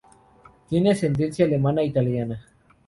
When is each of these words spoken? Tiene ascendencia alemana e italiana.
Tiene 0.67 0.89
ascendencia 0.89 1.45
alemana 1.45 1.81
e 1.83 1.85
italiana. 1.85 2.43